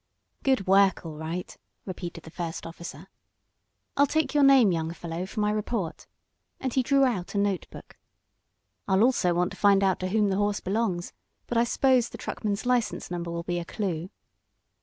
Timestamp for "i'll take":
3.95-4.33